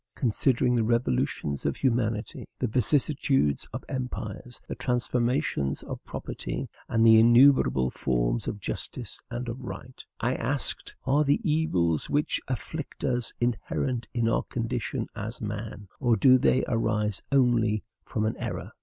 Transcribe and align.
Considering 0.15 0.73
the 0.73 0.83
revolutions 0.83 1.63
of 1.63 1.75
humanity, 1.75 2.47
the 2.57 2.65
vicissitudes 2.65 3.67
of 3.71 3.85
empires, 3.87 4.59
the 4.67 4.73
transformations 4.73 5.83
of 5.83 6.03
property, 6.03 6.67
and 6.89 7.05
the 7.05 7.19
innumerable 7.19 7.91
forms 7.91 8.47
of 8.47 8.59
justice 8.59 9.21
and 9.29 9.47
of 9.47 9.61
right, 9.61 10.03
I 10.19 10.33
asked, 10.33 10.95
"Are 11.05 11.23
the 11.23 11.39
evils 11.47 12.09
which 12.09 12.41
afflict 12.47 13.03
us 13.05 13.31
inherent 13.39 14.07
in 14.11 14.27
our 14.27 14.41
condition 14.41 15.05
as 15.15 15.39
men, 15.39 15.87
or 15.99 16.15
do 16.15 16.39
they 16.39 16.65
arise 16.67 17.21
only 17.31 17.83
from 18.03 18.25
an 18.25 18.35
error? 18.37 18.71